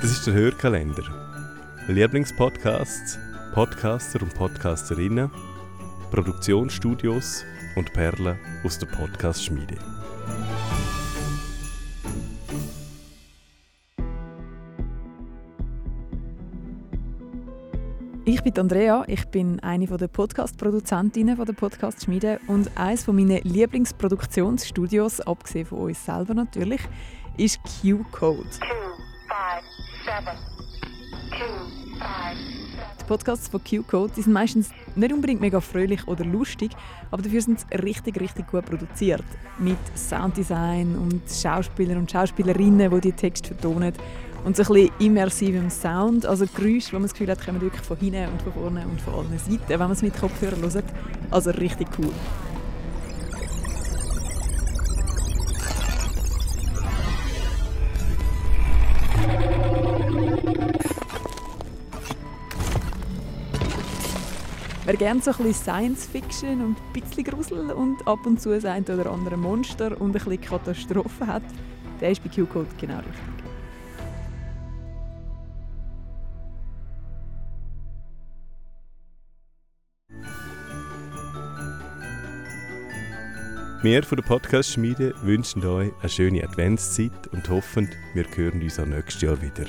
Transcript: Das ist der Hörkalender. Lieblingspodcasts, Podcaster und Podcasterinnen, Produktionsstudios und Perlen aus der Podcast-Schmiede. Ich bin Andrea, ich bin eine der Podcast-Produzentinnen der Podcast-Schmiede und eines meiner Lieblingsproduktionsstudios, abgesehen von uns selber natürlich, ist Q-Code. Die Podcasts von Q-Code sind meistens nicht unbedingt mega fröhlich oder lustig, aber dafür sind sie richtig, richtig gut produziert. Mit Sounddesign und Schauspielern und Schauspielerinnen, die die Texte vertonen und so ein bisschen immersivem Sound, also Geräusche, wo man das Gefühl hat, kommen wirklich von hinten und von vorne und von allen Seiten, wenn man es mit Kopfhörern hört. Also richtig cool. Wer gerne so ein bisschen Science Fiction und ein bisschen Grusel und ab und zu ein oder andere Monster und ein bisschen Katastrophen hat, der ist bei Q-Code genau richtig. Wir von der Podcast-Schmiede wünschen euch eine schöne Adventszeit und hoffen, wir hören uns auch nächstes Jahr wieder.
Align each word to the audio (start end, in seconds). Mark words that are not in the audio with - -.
Das 0.00 0.12
ist 0.12 0.26
der 0.26 0.32
Hörkalender. 0.32 1.02
Lieblingspodcasts, 1.86 3.18
Podcaster 3.52 4.22
und 4.22 4.34
Podcasterinnen, 4.34 5.30
Produktionsstudios 6.10 7.44
und 7.76 7.92
Perlen 7.92 8.38
aus 8.64 8.78
der 8.78 8.86
Podcast-Schmiede. 8.86 9.76
Ich 18.24 18.42
bin 18.42 18.58
Andrea, 18.58 19.04
ich 19.06 19.26
bin 19.26 19.60
eine 19.60 19.86
der 19.86 20.08
Podcast-Produzentinnen 20.08 21.36
der 21.44 21.52
Podcast-Schmiede 21.52 22.40
und 22.46 22.70
eines 22.74 23.06
meiner 23.06 23.40
Lieblingsproduktionsstudios, 23.40 25.20
abgesehen 25.20 25.66
von 25.66 25.80
uns 25.80 26.02
selber 26.02 26.32
natürlich, 26.32 26.80
ist 27.36 27.60
Q-Code. 27.82 28.48
Die 32.98 33.04
Podcasts 33.06 33.48
von 33.48 33.60
Q-Code 33.62 34.14
sind 34.14 34.32
meistens 34.32 34.70
nicht 34.94 35.12
unbedingt 35.12 35.40
mega 35.40 35.60
fröhlich 35.60 36.06
oder 36.08 36.24
lustig, 36.24 36.72
aber 37.10 37.22
dafür 37.22 37.42
sind 37.42 37.60
sie 37.60 37.76
richtig, 37.76 38.20
richtig 38.20 38.48
gut 38.48 38.66
produziert. 38.66 39.24
Mit 39.58 39.78
Sounddesign 39.96 40.96
und 40.96 41.22
Schauspielern 41.30 41.98
und 41.98 42.10
Schauspielerinnen, 42.10 42.90
die 42.90 43.00
die 43.00 43.12
Texte 43.12 43.54
vertonen 43.54 43.92
und 44.44 44.56
so 44.56 44.62
ein 44.62 44.68
bisschen 44.68 44.90
immersivem 44.98 45.70
Sound, 45.70 46.26
also 46.26 46.46
Geräusche, 46.46 46.92
wo 46.92 46.96
man 46.96 47.02
das 47.02 47.12
Gefühl 47.12 47.30
hat, 47.30 47.44
kommen 47.44 47.60
wirklich 47.60 47.82
von 47.82 47.96
hinten 47.96 48.28
und 48.32 48.42
von 48.42 48.52
vorne 48.52 48.86
und 48.86 49.00
von 49.00 49.14
allen 49.14 49.38
Seiten, 49.38 49.68
wenn 49.68 49.78
man 49.78 49.92
es 49.92 50.02
mit 50.02 50.18
Kopfhörern 50.18 50.60
hört. 50.62 50.84
Also 51.30 51.50
richtig 51.50 51.88
cool. 51.98 52.12
Wer 64.86 64.96
gerne 64.96 65.20
so 65.20 65.30
ein 65.30 65.36
bisschen 65.36 65.54
Science 65.54 66.06
Fiction 66.06 66.64
und 66.64 66.76
ein 66.78 66.92
bisschen 67.00 67.24
Grusel 67.24 67.70
und 67.70 68.06
ab 68.08 68.24
und 68.24 68.40
zu 68.40 68.50
ein 68.50 68.82
oder 68.84 69.10
andere 69.10 69.36
Monster 69.36 70.00
und 70.00 70.10
ein 70.10 70.12
bisschen 70.12 70.40
Katastrophen 70.40 71.26
hat, 71.26 71.42
der 72.00 72.10
ist 72.12 72.24
bei 72.24 72.30
Q-Code 72.30 72.66
genau 72.80 72.96
richtig. 72.96 73.40
Wir 83.82 84.02
von 84.02 84.16
der 84.16 84.24
Podcast-Schmiede 84.24 85.14
wünschen 85.22 85.64
euch 85.64 85.90
eine 86.00 86.08
schöne 86.08 86.44
Adventszeit 86.44 87.28
und 87.32 87.48
hoffen, 87.48 87.88
wir 88.14 88.24
hören 88.34 88.62
uns 88.62 88.78
auch 88.78 88.86
nächstes 88.86 89.22
Jahr 89.22 89.40
wieder. 89.40 89.64